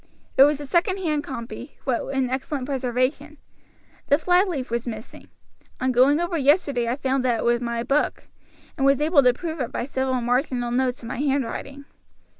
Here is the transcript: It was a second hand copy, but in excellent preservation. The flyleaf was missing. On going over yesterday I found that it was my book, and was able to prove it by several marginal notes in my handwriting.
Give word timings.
It 0.35 0.45
was 0.45 0.59
a 0.59 0.65
second 0.65 0.97
hand 0.97 1.23
copy, 1.23 1.77
but 1.85 2.01
in 2.07 2.27
excellent 2.31 2.65
preservation. 2.65 3.37
The 4.07 4.17
flyleaf 4.17 4.71
was 4.71 4.87
missing. 4.87 5.27
On 5.79 5.91
going 5.91 6.19
over 6.19 6.39
yesterday 6.39 6.89
I 6.89 6.95
found 6.95 7.23
that 7.23 7.41
it 7.41 7.45
was 7.45 7.61
my 7.61 7.83
book, 7.83 8.23
and 8.77 8.83
was 8.83 8.99
able 8.99 9.21
to 9.21 9.31
prove 9.31 9.59
it 9.59 9.71
by 9.71 9.85
several 9.85 10.19
marginal 10.19 10.71
notes 10.71 11.03
in 11.03 11.07
my 11.07 11.17
handwriting. 11.17 11.85